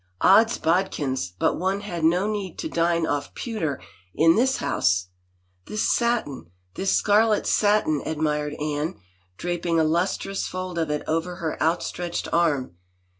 [0.21, 3.79] Odd's bodkins, but one had no need to dine off pewter
[4.15, 5.09] in this house!"
[5.67, 8.99] "This satin— this scarlet satin I" admired Anne,
[9.37, 12.77] draping a lustrous fold of it over her outstretched arm.